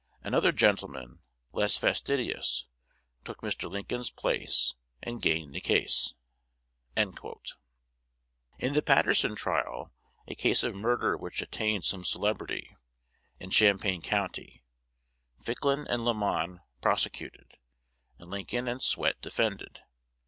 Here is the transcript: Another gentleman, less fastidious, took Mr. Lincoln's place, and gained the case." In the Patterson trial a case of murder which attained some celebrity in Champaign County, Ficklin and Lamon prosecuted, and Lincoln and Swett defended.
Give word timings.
Another 0.23 0.51
gentleman, 0.51 1.19
less 1.51 1.77
fastidious, 1.77 2.65
took 3.23 3.41
Mr. 3.41 3.69
Lincoln's 3.69 4.09
place, 4.09 4.73
and 5.03 5.21
gained 5.21 5.53
the 5.53 5.61
case." 5.61 6.15
In 6.97 7.13
the 8.73 8.81
Patterson 8.83 9.35
trial 9.35 9.93
a 10.27 10.33
case 10.33 10.63
of 10.63 10.73
murder 10.73 11.15
which 11.15 11.43
attained 11.43 11.85
some 11.85 12.03
celebrity 12.03 12.75
in 13.39 13.51
Champaign 13.51 14.01
County, 14.01 14.63
Ficklin 15.39 15.85
and 15.87 16.03
Lamon 16.03 16.61
prosecuted, 16.81 17.59
and 18.17 18.31
Lincoln 18.31 18.67
and 18.67 18.81
Swett 18.81 19.21
defended. 19.21 19.81